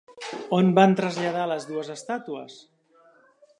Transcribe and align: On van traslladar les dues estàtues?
On 0.59 0.71
van 0.79 0.95
traslladar 1.01 1.45
les 1.51 1.69
dues 1.73 1.93
estàtues? 1.99 2.59